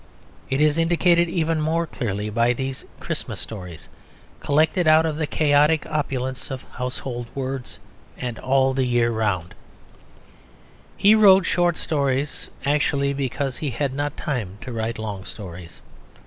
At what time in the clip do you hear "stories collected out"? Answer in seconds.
3.39-5.05